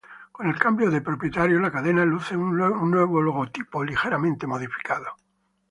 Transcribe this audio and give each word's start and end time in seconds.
Con 0.31 0.47
el 0.47 0.57
cambio 0.57 0.89
de 0.89 0.99
propietario 0.99 1.59
la 1.59 1.69
cadena 1.69 2.03
luce 2.03 2.35
un 2.35 2.57
nuevo 2.89 3.21
logotipo 3.21 3.83
ligeramente 3.83 4.47
modificado. 4.47 5.11